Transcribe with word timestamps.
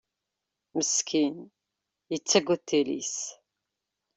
Meskin, 0.77 1.35
yettagad 2.11 2.61
tili-s. 2.67 3.17